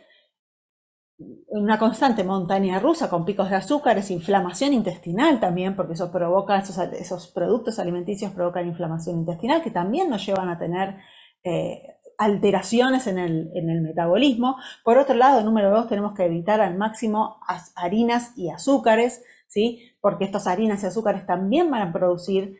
una 1.48 1.78
constante 1.78 2.24
montaña 2.24 2.80
rusa 2.80 3.10
con 3.10 3.26
picos 3.26 3.50
de 3.50 3.58
azúcares, 3.58 4.10
inflamación 4.12 4.74
intestinal 4.74 5.40
también, 5.40 5.76
porque 5.76 5.94
eso 5.94 6.12
provoca, 6.12 6.58
esos, 6.58 6.78
esos 6.78 7.28
productos 7.28 7.78
alimenticios 7.80 8.32
provocan 8.32 8.68
inflamación 8.68 9.20
intestinal 9.20 9.62
que 9.62 9.72
también 9.72 10.10
nos 10.10 10.26
llevan 10.26 10.48
a 10.48 10.58
tener 10.58 10.98
eh, 11.44 11.82
alteraciones 12.18 13.08
en 13.08 13.18
el, 13.18 13.52
en 13.54 13.70
el, 13.70 13.82
metabolismo. 13.82 14.56
Por 14.84 14.98
otro 14.98 15.16
lado, 15.16 15.42
número 15.44 15.72
dos, 15.72 15.88
tenemos 15.88 16.14
que 16.14 16.26
evitar 16.26 16.62
al 16.62 16.78
máximo 16.78 17.38
harinas 17.76 18.38
y 18.38 18.50
azúcares, 18.50 19.24
¿sí? 19.48 19.94
porque 20.02 20.26
estas 20.26 20.48
harinas 20.48 20.84
y 20.84 20.88
azúcares 20.88 21.26
también 21.26 21.70
van 21.70 21.82
a 21.82 21.94
producir 21.94 22.58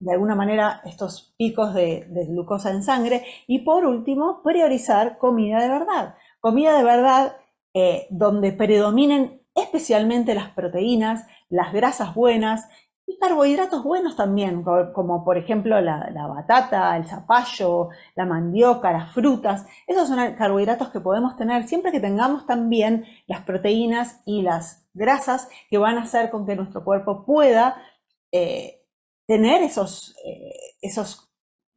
de 0.00 0.12
alguna 0.12 0.34
manera 0.34 0.80
estos 0.84 1.34
picos 1.36 1.74
de, 1.74 2.06
de 2.08 2.26
glucosa 2.26 2.70
en 2.70 2.82
sangre. 2.82 3.24
Y 3.46 3.60
por 3.60 3.84
último, 3.84 4.42
priorizar 4.42 5.18
comida 5.18 5.60
de 5.60 5.68
verdad. 5.68 6.14
Comida 6.40 6.76
de 6.76 6.84
verdad 6.84 7.36
eh, 7.74 8.06
donde 8.10 8.52
predominen 8.52 9.42
especialmente 9.54 10.34
las 10.34 10.50
proteínas, 10.50 11.26
las 11.48 11.72
grasas 11.72 12.14
buenas 12.14 12.68
y 13.10 13.18
carbohidratos 13.18 13.82
buenos 13.82 14.14
también, 14.14 14.62
como 14.62 15.24
por 15.24 15.36
ejemplo 15.36 15.80
la, 15.80 16.26
batata, 16.28 16.96
el 16.96 17.06
zapallo, 17.06 17.88
la 18.14 18.24
mandioca, 18.24 18.92
las 18.92 19.12
frutas. 19.12 19.66
Esos 19.86 20.08
son 20.08 20.34
carbohidratos 20.34 20.90
que 20.90 21.00
podemos 21.00 21.36
tener 21.36 21.66
siempre 21.66 21.90
que 21.90 22.00
tengamos 22.00 22.46
también 22.46 23.04
las 23.26 23.42
proteínas 23.42 24.20
y 24.26 24.42
las 24.42 24.86
grasas 24.94 25.48
que 25.68 25.78
van 25.78 25.98
a 25.98 26.02
hacer 26.02 26.30
con 26.30 26.46
que 26.46 26.54
nuestro 26.54 26.84
cuerpo 26.84 27.24
pueda 27.24 27.82
eh, 28.30 28.84
tener 29.26 29.62
esos, 29.62 30.14
eh, 30.24 30.52
esos, 30.80 31.32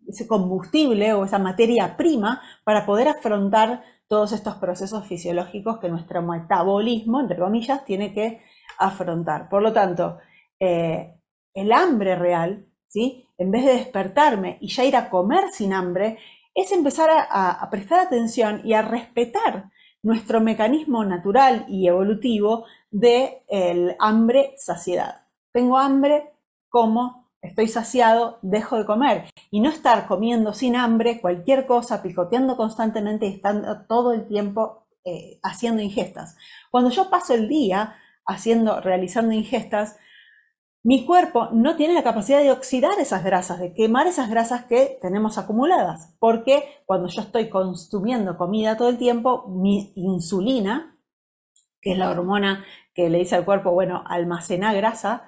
ese 0.08 0.28
combustible 0.28 1.14
o 1.14 1.26
esa 1.26 1.40
materia 1.40 1.98
prima 1.98 2.42
para 2.64 2.86
poder 2.86 3.08
afrontar 3.08 3.84
todos 4.14 4.32
estos 4.32 4.58
procesos 4.58 5.08
fisiológicos 5.08 5.80
que 5.80 5.90
nuestro 5.90 6.22
metabolismo, 6.22 7.20
entre 7.20 7.40
comillas, 7.40 7.84
tiene 7.84 8.14
que 8.14 8.44
afrontar. 8.78 9.50
Por 9.50 9.64
lo 9.64 9.74
tanto, 9.74 10.20
eh, 10.60 11.16
el 11.56 11.72
hambre 11.72 12.16
real, 12.16 12.68
¿sí? 12.86 13.28
en 13.40 13.50
vez 13.50 13.66
de 13.66 13.74
despertarme 13.74 14.60
y 14.62 14.68
ya 14.68 14.86
ir 14.86 14.96
a 14.96 15.10
comer 15.10 15.50
sin 15.50 15.74
hambre, 15.74 16.20
es 16.54 16.72
empezar 16.72 17.10
a, 17.12 17.68
prestar 17.72 18.02
atención 18.02 18.62
y 18.64 18.74
a 18.74 18.84
respetar 18.84 19.72
nuestro 20.04 20.42
mecanismo 20.42 21.04
natural 21.04 21.66
y 21.68 21.88
evolutivo 21.88 22.66
de 22.92 23.42
el 23.48 23.96
hambre-saciedad. 23.98 25.26
Tengo 25.52 25.80
hambre, 25.80 26.36
como 26.70 27.23
estoy 27.44 27.68
saciado, 27.68 28.40
dejo 28.42 28.78
de 28.78 28.86
comer. 28.86 29.26
Y 29.52 29.60
no 29.60 29.70
estar 29.70 30.08
comiendo 30.08 30.54
sin 30.54 30.76
hambre 30.76 31.22
cualquier 31.22 31.68
cosa, 31.68 32.02
picoteando 32.02 32.58
constantemente 32.58 33.28
y 33.28 33.34
estando 33.34 33.86
todo 33.86 34.14
el 34.14 34.28
tiempo 34.28 34.88
eh, 35.06 35.40
haciendo 35.44 35.82
ingestas. 35.82 36.38
Cuando 36.72 36.90
yo 36.90 37.10
paso 37.10 37.34
el 37.34 37.48
día 37.48 37.96
haciendo, 38.26 38.80
realizando 38.80 39.34
ingestas, 39.34 39.98
mi 40.86 41.06
cuerpo 41.06 41.50
no 41.52 41.76
tiene 41.78 41.94
la 41.94 42.04
capacidad 42.04 42.42
de 42.42 42.52
oxidar 42.52 43.00
esas 43.00 43.24
grasas, 43.24 43.60
de 43.60 43.74
quemar 43.74 44.08
esas 44.08 44.30
grasas 44.30 44.66
que 44.66 44.98
tenemos 45.02 45.38
acumuladas, 45.38 46.14
porque 46.20 46.82
cuando 46.86 47.08
yo 47.08 47.22
estoy 47.22 47.50
consumiendo 47.50 48.38
comida 48.38 48.76
todo 48.76 48.90
el 48.90 48.98
tiempo, 48.98 49.48
mi 49.48 49.94
insulina, 49.96 50.98
que 51.82 51.94
es 51.94 51.98
la 51.98 52.10
hormona 52.10 52.66
que 52.94 53.10
le 53.10 53.20
dice 53.20 53.36
al 53.36 53.46
cuerpo, 53.46 53.72
bueno, 53.72 54.04
almacena 54.06 54.74
grasa, 54.74 55.26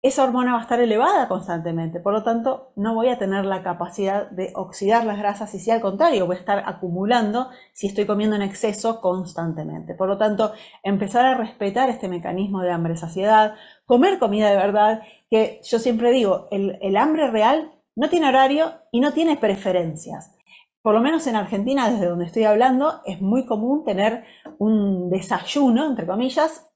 esa 0.00 0.22
hormona 0.22 0.52
va 0.52 0.60
a 0.60 0.62
estar 0.62 0.80
elevada 0.80 1.26
constantemente, 1.26 1.98
por 1.98 2.12
lo 2.12 2.22
tanto 2.22 2.72
no 2.76 2.94
voy 2.94 3.08
a 3.08 3.18
tener 3.18 3.44
la 3.44 3.64
capacidad 3.64 4.30
de 4.30 4.52
oxidar 4.54 5.04
las 5.04 5.18
grasas 5.18 5.52
y 5.54 5.58
si 5.58 5.72
al 5.72 5.80
contrario 5.80 6.26
voy 6.26 6.36
a 6.36 6.38
estar 6.38 6.62
acumulando 6.66 7.48
si 7.72 7.88
estoy 7.88 8.06
comiendo 8.06 8.36
en 8.36 8.42
exceso 8.42 9.00
constantemente. 9.00 9.94
Por 9.94 10.08
lo 10.08 10.16
tanto, 10.16 10.52
empezar 10.84 11.26
a 11.26 11.34
respetar 11.34 11.90
este 11.90 12.08
mecanismo 12.08 12.62
de 12.62 12.70
hambre-saciedad, 12.70 13.54
comer 13.86 14.20
comida 14.20 14.50
de 14.50 14.56
verdad, 14.56 15.02
que 15.30 15.60
yo 15.64 15.80
siempre 15.80 16.12
digo, 16.12 16.46
el, 16.52 16.78
el 16.80 16.96
hambre 16.96 17.28
real 17.30 17.72
no 17.96 18.08
tiene 18.08 18.28
horario 18.28 18.74
y 18.92 19.00
no 19.00 19.12
tiene 19.12 19.36
preferencias. 19.36 20.32
Por 20.80 20.94
lo 20.94 21.00
menos 21.00 21.26
en 21.26 21.34
Argentina, 21.34 21.90
desde 21.90 22.06
donde 22.06 22.26
estoy 22.26 22.44
hablando, 22.44 23.02
es 23.04 23.20
muy 23.20 23.44
común 23.44 23.84
tener 23.84 24.24
un 24.58 25.10
desayuno, 25.10 25.86
entre 25.86 26.06
comillas, 26.06 26.68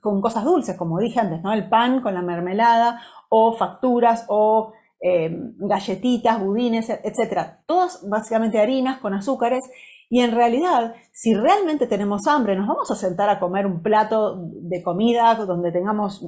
con 0.00 0.20
cosas 0.20 0.44
dulces, 0.44 0.76
como 0.76 0.98
dije 0.98 1.20
antes, 1.20 1.42
¿no? 1.42 1.52
El 1.52 1.68
pan 1.68 2.00
con 2.00 2.14
la 2.14 2.22
mermelada, 2.22 3.00
o 3.28 3.52
facturas, 3.54 4.26
o 4.28 4.72
em, 5.00 5.54
galletitas, 5.58 6.40
budines, 6.40 6.90
etc. 6.90 7.58
Todas 7.66 8.06
básicamente 8.08 8.60
harinas 8.60 8.98
con 8.98 9.14
azúcares. 9.14 9.64
Y 10.10 10.20
en 10.20 10.32
realidad, 10.32 10.94
si 11.10 11.34
realmente 11.34 11.86
tenemos 11.86 12.26
hambre, 12.26 12.54
nos 12.54 12.68
vamos 12.68 12.90
a 12.90 12.96
sentar 12.96 13.30
a 13.30 13.40
comer 13.40 13.66
un 13.66 13.82
plato 13.82 14.36
de 14.38 14.82
comida 14.82 15.34
donde 15.34 15.72
tengamos 15.72 16.22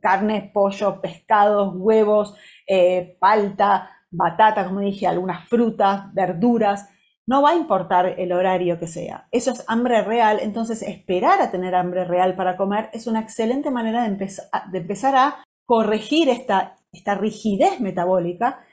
carne, 0.00 0.50
pollo, 0.52 1.00
pescados, 1.00 1.72
huevos, 1.76 2.34
eh, 2.66 3.16
palta, 3.20 3.90
batata, 4.10 4.66
como 4.66 4.80
dije, 4.80 5.06
algunas 5.06 5.48
frutas, 5.48 6.12
verduras 6.14 6.88
no 7.28 7.42
va 7.42 7.50
a 7.50 7.56
importar 7.56 8.14
el 8.18 8.32
horario 8.32 8.78
que 8.78 8.86
sea. 8.86 9.28
Eso 9.32 9.50
es 9.50 9.62
hambre 9.68 10.00
real, 10.02 10.38
entonces 10.40 10.80
esperar 10.80 11.42
a 11.42 11.50
tener 11.50 11.74
hambre 11.74 12.04
real 12.04 12.34
para 12.34 12.56
comer 12.56 12.88
es 12.94 13.06
una 13.06 13.20
excelente 13.20 13.70
manera 13.70 14.08
de, 14.08 14.28
empezar 14.72 15.14
a 15.14 15.44
corregir 15.66 16.30
esta, 16.30 16.78
esta 16.90 17.14
rigidez 17.16 17.80
metabólica 17.80 18.64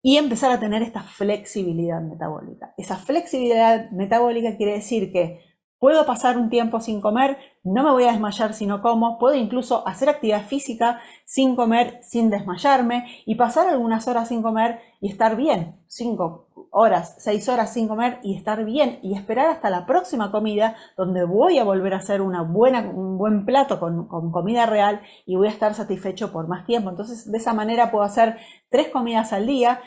y 0.00 0.18
empezar 0.18 0.52
a 0.52 0.60
tener 0.60 0.82
esta 0.82 1.02
flexibilidad 1.02 2.00
metabólica. 2.00 2.74
Esa 2.78 2.96
flexibilidad 2.96 3.90
metabólica 3.90 4.56
quiere 4.56 4.74
decir 4.74 5.10
que 5.10 5.40
puedo 5.80 6.06
pasar 6.06 6.38
un 6.38 6.50
tiempo 6.50 6.80
sin 6.80 7.00
comer, 7.00 7.38
no 7.64 7.82
me 7.82 7.90
voy 7.90 8.04
a 8.04 8.12
desmayar 8.12 8.52
si 8.52 8.66
no 8.66 8.82
como, 8.82 9.18
puedo 9.18 9.34
incluso 9.34 9.86
hacer 9.88 10.10
actividad 10.10 10.46
física 10.46 11.00
sin 11.24 11.56
comer, 11.56 11.98
sin 12.02 12.28
desmayarme 12.28 13.06
y 13.24 13.36
pasar 13.36 13.68
algunas 13.68 14.06
horas 14.06 14.28
sin 14.28 14.42
comer 14.42 14.80
y 15.00 15.10
estar 15.10 15.34
bien, 15.34 15.80
cinco 15.86 16.48
horas, 16.70 17.14
seis 17.18 17.48
horas 17.48 17.72
sin 17.72 17.88
comer 17.88 18.18
y 18.22 18.36
estar 18.36 18.64
bien 18.66 18.98
y 19.02 19.14
esperar 19.14 19.46
hasta 19.46 19.70
la 19.70 19.86
próxima 19.86 20.30
comida 20.30 20.76
donde 20.96 21.24
voy 21.24 21.58
a 21.58 21.64
volver 21.64 21.94
a 21.94 21.98
hacer 21.98 22.20
una 22.20 22.42
buena, 22.42 22.80
un 22.80 23.16
buen 23.16 23.46
plato 23.46 23.80
con, 23.80 24.08
con 24.08 24.30
comida 24.30 24.66
real 24.66 25.00
y 25.24 25.36
voy 25.36 25.48
a 25.48 25.52
estar 25.52 25.72
satisfecho 25.74 26.32
por 26.32 26.48
más 26.48 26.66
tiempo. 26.66 26.90
Entonces 26.90 27.30
de 27.30 27.38
esa 27.38 27.54
manera 27.54 27.90
puedo 27.90 28.04
hacer 28.04 28.36
tres 28.68 28.88
comidas 28.88 29.32
al 29.32 29.46
día, 29.46 29.80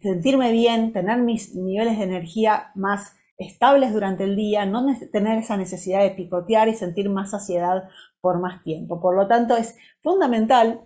sentirme 0.00 0.52
bien, 0.52 0.92
tener 0.92 1.18
mis 1.18 1.56
niveles 1.56 1.98
de 1.98 2.04
energía 2.04 2.70
más 2.76 3.16
estables 3.40 3.92
durante 3.92 4.24
el 4.24 4.36
día, 4.36 4.66
no 4.66 4.86
tener 5.10 5.38
esa 5.38 5.56
necesidad 5.56 6.02
de 6.02 6.10
picotear 6.10 6.68
y 6.68 6.74
sentir 6.74 7.08
más 7.10 7.30
saciedad 7.30 7.88
por 8.20 8.38
más 8.38 8.62
tiempo. 8.62 9.00
Por 9.00 9.16
lo 9.16 9.26
tanto, 9.26 9.56
es 9.56 9.76
fundamental 10.02 10.82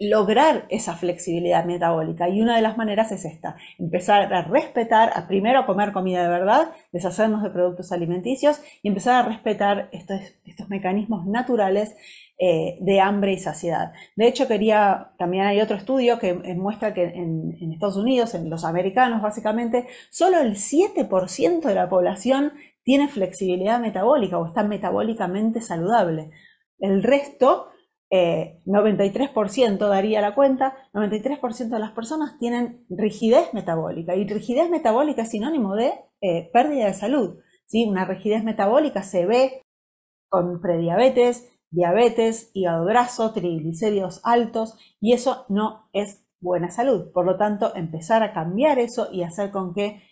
lograr 0.00 0.64
esa 0.70 0.94
flexibilidad 0.94 1.64
metabólica 1.66 2.28
y 2.28 2.40
una 2.40 2.56
de 2.56 2.62
las 2.62 2.78
maneras 2.78 3.12
es 3.12 3.26
esta, 3.26 3.56
empezar 3.78 4.32
a 4.32 4.42
respetar, 4.42 5.10
a 5.14 5.26
primero 5.28 5.58
a 5.58 5.66
comer 5.66 5.92
comida 5.92 6.22
de 6.22 6.28
verdad, 6.30 6.72
deshacernos 6.90 7.42
de 7.42 7.50
productos 7.50 7.92
alimenticios 7.92 8.60
y 8.82 8.88
empezar 8.88 9.22
a 9.22 9.28
respetar 9.28 9.90
estos, 9.92 10.20
mecanismos 10.68 11.26
naturales 11.26 11.94
eh, 12.38 12.78
de 12.80 13.00
hambre 13.00 13.32
y 13.32 13.38
saciedad. 13.38 13.92
De 14.16 14.26
hecho, 14.26 14.48
quería, 14.48 15.12
también 15.18 15.44
hay 15.44 15.60
otro 15.60 15.76
estudio 15.76 16.18
que 16.18 16.32
muestra 16.32 16.94
que 16.94 17.04
en, 17.04 17.72
Estados 17.72 17.96
Unidos, 17.96 18.34
en 18.34 18.48
los 18.48 18.64
americanos 18.64 19.20
básicamente, 19.20 19.86
solo 20.10 20.38
el 20.38 20.54
7% 20.54 21.60
de 21.60 21.74
la 21.74 21.90
población 21.90 22.54
tiene 22.84 23.08
flexibilidad 23.08 23.80
metabólica 23.80 24.38
o 24.38 24.46
está 24.46 24.62
metabólicamente 24.62 25.60
saludable. 25.60 26.30
El 26.78 27.02
resto, 27.02 27.68
93% 28.14 29.74
eh, 29.74 29.88
daría 29.88 30.20
la 30.20 30.34
cuenta, 30.34 30.76
93% 30.92 31.68
de 31.68 31.78
las 31.78 31.92
personas 31.92 32.38
tienen 32.38 32.84
rigidez 32.88 33.52
metabólica 33.52 34.14
y 34.14 34.26
rigidez 34.26 34.70
metabólica 34.70 35.22
es 35.22 35.30
sinónimo 35.30 35.74
de 35.74 35.94
eh, 36.20 36.50
pérdida 36.52 36.86
de 36.86 36.94
salud. 36.94 37.38
¿sí? 37.66 37.86
Una 37.88 38.04
rigidez 38.04 38.44
metabólica 38.44 39.02
se 39.02 39.26
ve 39.26 39.62
con 40.28 40.60
prediabetes, 40.60 41.50
diabetes, 41.70 42.50
hígado 42.54 42.84
graso, 42.84 43.32
triglicéridos 43.32 44.20
altos 44.24 44.78
y 45.00 45.12
eso 45.12 45.44
no 45.48 45.88
es 45.92 46.24
buena 46.40 46.70
salud. 46.70 47.10
Por 47.12 47.26
lo 47.26 47.36
tanto, 47.36 47.74
empezar 47.74 48.22
a 48.22 48.32
cambiar 48.32 48.78
eso 48.78 49.08
y 49.12 49.22
hacer 49.22 49.50
con 49.50 49.74
que 49.74 50.02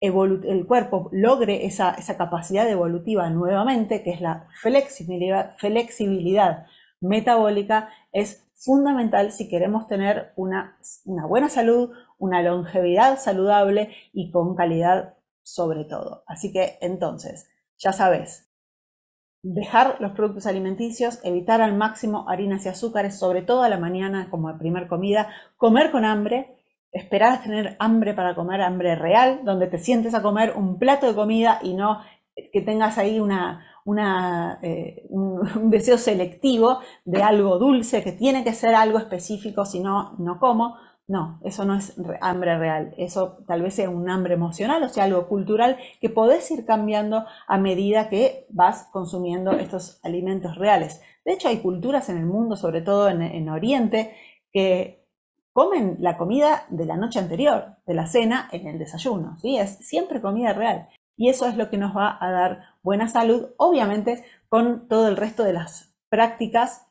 el 0.00 0.66
cuerpo 0.66 1.08
logre 1.12 1.64
esa, 1.64 1.96
capacidad 2.18 2.68
evolutiva 2.70 3.30
nuevamente, 3.30 4.02
que 4.02 4.10
es 4.10 4.20
la 4.20 4.48
flexibilidad, 4.60 5.56
flexibilidad 5.56 6.66
metabólica 7.06 7.88
es 8.12 8.46
fundamental 8.54 9.32
si 9.32 9.48
queremos 9.48 9.86
tener 9.86 10.32
una, 10.36 10.78
buena 11.28 11.48
salud, 11.48 11.90
una 12.18 12.42
longevidad 12.42 13.18
saludable 13.18 13.90
y 14.12 14.30
con 14.30 14.56
calidad 14.56 15.14
sobre 15.42 15.84
todo. 15.84 16.24
Así 16.26 16.52
que 16.52 16.78
entonces, 16.80 17.48
ya 17.78 17.92
sabes, 17.92 18.50
dejar 19.42 20.00
los 20.00 20.12
productos 20.12 20.46
alimenticios, 20.46 21.20
evitar 21.22 21.60
al 21.60 21.76
máximo 21.76 22.28
harinas 22.28 22.66
y 22.66 22.70
azúcares, 22.70 23.18
sobre 23.18 23.42
todo 23.42 23.62
a 23.62 23.68
la 23.68 23.78
mañana 23.78 24.28
como 24.30 24.56
primer 24.58 24.88
comida, 24.88 25.28
comer 25.56 25.92
con 25.92 26.04
hambre, 26.04 26.56
esperar 26.90 27.34
a 27.34 27.42
tener 27.42 27.76
hambre 27.78 28.14
para 28.14 28.34
comer 28.34 28.62
hambre 28.62 28.96
real, 28.96 29.42
donde 29.44 29.66
te 29.66 29.78
sientes 29.78 30.14
a 30.14 30.22
comer 30.22 30.54
un 30.56 30.78
plato 30.78 31.06
de 31.06 31.14
comida 31.14 31.60
y 31.62 31.74
no 31.74 32.00
que 32.52 32.60
tengas 32.60 32.98
ahí 32.98 33.20
una, 33.20 33.64
eh, 34.62 35.06
un, 35.10 35.70
deseo 35.70 35.98
selectivo 35.98 36.80
de 37.04 37.22
algo 37.22 37.58
dulce, 37.58 38.02
que 38.02 38.12
tiene 38.12 38.44
que 38.44 38.52
ser 38.52 38.74
algo 38.74 38.98
específico, 38.98 39.64
si 39.64 39.80
no, 39.80 40.14
no 40.18 40.38
como. 40.38 40.76
No, 41.08 41.38
eso 41.44 41.64
no 41.64 41.76
es 41.76 41.94
hambre 42.20 42.58
real, 42.58 42.92
eso 42.98 43.38
tal 43.46 43.62
vez 43.62 43.74
sea 43.74 43.88
un 43.88 44.10
hambre 44.10 44.34
emocional, 44.34 44.82
o 44.82 44.88
sea, 44.88 45.04
algo 45.04 45.28
cultural 45.28 45.78
que 46.00 46.10
podés 46.10 46.50
ir 46.50 46.64
cambiando 46.64 47.24
a 47.46 47.58
medida 47.58 48.08
que 48.08 48.46
vas 48.50 48.88
consumiendo 48.92 49.52
estos 49.52 50.00
alimentos 50.02 50.56
reales. 50.56 51.00
De 51.24 51.34
hecho, 51.34 51.46
hay 51.46 51.58
culturas 51.58 52.08
en 52.08 52.18
el 52.18 52.26
mundo, 52.26 52.56
sobre 52.56 52.80
todo 52.82 53.08
en, 53.08 53.22
en 53.22 53.48
Oriente, 53.48 54.16
que 54.52 55.06
comen 55.52 55.96
la 56.00 56.18
comida 56.18 56.66
de 56.70 56.86
la 56.86 56.96
noche 56.96 57.20
anterior, 57.20 57.76
de 57.86 57.94
la 57.94 58.06
cena, 58.06 58.48
en 58.50 58.66
el 58.66 58.78
desayuno, 58.78 59.38
¿sí? 59.38 59.56
Es 59.56 59.78
siempre 59.78 60.20
comida 60.20 60.52
real. 60.52 60.88
Y 61.16 61.30
eso 61.30 61.46
es 61.48 61.56
lo 61.56 61.70
que 61.70 61.78
nos 61.78 61.96
va 61.96 62.18
a 62.20 62.30
dar 62.30 62.60
buena 62.82 63.08
salud, 63.08 63.48
obviamente 63.56 64.24
con 64.48 64.88
todo 64.88 65.08
el 65.08 65.16
resto 65.16 65.44
de 65.44 65.52
las 65.52 65.94
prácticas 66.08 66.86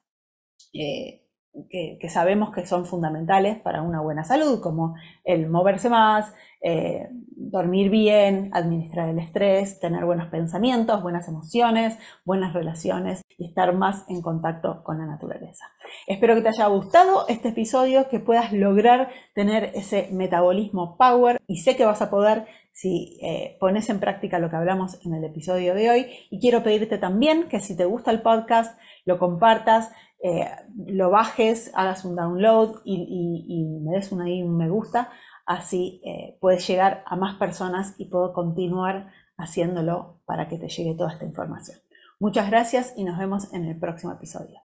eh, 0.73 1.21
que, 1.69 2.09
sabemos 2.09 2.53
que 2.53 2.65
son 2.65 2.85
fundamentales 2.85 3.57
para 3.59 3.81
una 3.81 4.01
buena 4.01 4.23
salud, 4.23 4.61
como 4.61 4.95
el 5.23 5.47
moverse 5.47 5.89
más, 5.89 6.33
eh, 6.61 7.09
dormir 7.35 7.89
bien, 7.89 8.49
administrar 8.53 9.09
el 9.09 9.19
estrés, 9.19 9.79
tener 9.79 10.05
buenos 10.05 10.27
pensamientos, 10.27 11.03
buenas 11.03 11.27
emociones, 11.27 11.97
buenas 12.23 12.53
relaciones 12.53 13.21
y 13.37 13.45
estar 13.45 13.73
más 13.73 14.05
en 14.09 14.21
contacto 14.21 14.83
con 14.83 14.97
la 14.97 15.05
naturaleza. 15.05 15.65
Espero 16.07 16.35
que 16.35 16.41
te 16.41 16.49
haya 16.49 16.67
gustado 16.67 17.25
este 17.27 17.49
episodio, 17.49 18.07
que 18.09 18.19
puedas 18.19 18.53
lograr 18.53 19.09
tener 19.33 19.71
ese 19.75 20.09
metabolismo 20.11 20.97
power 20.97 21.41
y 21.47 21.57
sé 21.57 21.75
que 21.75 21.85
vas 21.85 22.01
a 22.01 22.09
poder 22.09 22.45
si 22.71 23.17
eh, 23.21 23.57
pones 23.59 23.89
en 23.89 23.99
práctica 23.99 24.39
lo 24.39 24.49
que 24.49 24.57
hablamos 24.57 24.99
en 25.05 25.13
el 25.13 25.23
episodio 25.23 25.75
de 25.75 25.89
hoy. 25.89 26.07
Y 26.29 26.39
quiero 26.39 26.61
pedirte 26.63 26.97
también 26.97 27.47
que 27.47 27.59
si 27.59 27.75
te 27.75 27.85
gusta 27.85 28.11
el 28.11 28.21
podcast, 28.21 28.77
lo 29.05 29.17
compartas, 29.17 29.91
eh, 30.21 30.49
lo 30.87 31.09
bajes, 31.09 31.71
hagas 31.75 32.03
un 32.03 32.15
download 32.15 32.81
y, 32.83 33.79
me 33.81 33.95
des 33.95 34.11
un, 34.11 34.21
un 34.21 34.57
me 34.57 34.69
gusta. 34.69 35.09
Así 35.45 36.01
eh, 36.03 36.37
puedes 36.41 36.67
llegar 36.67 37.03
a 37.05 37.15
más 37.15 37.35
personas 37.35 37.93
y 37.97 38.05
puedo 38.05 38.33
continuar 38.33 39.11
haciéndolo 39.37 40.19
para 40.25 40.47
que 40.47 40.57
te 40.57 40.69
llegue 40.69 40.95
toda 40.95 41.11
esta 41.11 41.25
información. 41.25 41.77
Muchas 42.19 42.49
gracias 42.49 42.93
y 42.95 43.03
nos 43.03 43.17
vemos 43.17 43.53
en 43.53 43.65
el 43.65 43.77
próximo 43.77 44.13
episodio. 44.13 44.61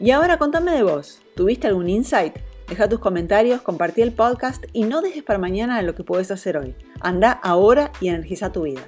Y 0.00 0.10
ahora 0.10 0.38
contame 0.38 0.72
de 0.72 0.82
vos. 0.82 1.22
¿Tuviste 1.36 1.68
algún 1.68 1.88
insight? 1.88 2.36
Deja 2.68 2.88
tus 2.88 2.98
comentarios, 2.98 3.60
compartí 3.60 4.02
el 4.02 4.12
podcast 4.12 4.64
y 4.72 4.84
no 4.84 5.02
dejes 5.02 5.22
para 5.22 5.38
mañana 5.38 5.80
lo 5.82 5.94
que 5.94 6.02
puedes 6.02 6.30
hacer 6.30 6.56
hoy. 6.56 6.74
Anda 7.00 7.30
ahora 7.30 7.92
y 8.00 8.08
energiza 8.08 8.50
tu 8.50 8.62
vida. 8.62 8.80